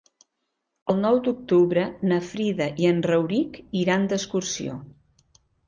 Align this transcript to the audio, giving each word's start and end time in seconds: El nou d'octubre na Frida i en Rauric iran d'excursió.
El 0.93 0.95
nou 1.01 1.19
d'octubre 1.27 1.83
na 2.13 2.17
Frida 2.31 2.69
i 2.85 2.89
en 2.95 3.05
Rauric 3.11 3.63
iran 3.85 4.11
d'excursió. 4.15 4.83